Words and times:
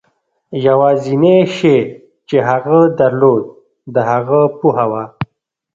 یوازېنی 0.65 1.37
شی 1.55 1.77
چې 2.27 2.37
هغه 2.49 2.79
درلود 2.99 3.43
د 3.93 3.95
هغه 4.09 4.41
پوهه 4.59 4.85
وه. 4.91 5.03